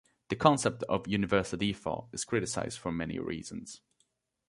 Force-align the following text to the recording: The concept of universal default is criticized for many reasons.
The 0.29 0.35
concept 0.35 0.81
of 0.89 1.07
universal 1.07 1.59
default 1.59 2.07
is 2.11 2.25
criticized 2.25 2.79
for 2.79 2.91
many 2.91 3.19
reasons. 3.19 3.81